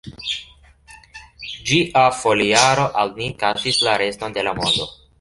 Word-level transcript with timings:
Ĝia 1.71 2.07
foliaro 2.23 2.89
al 3.03 3.15
ni 3.21 3.31
kaŝis 3.45 3.83
la 3.89 3.99
reston 4.07 4.39
de 4.41 4.51
la 4.51 4.61
mondo. 4.65 4.95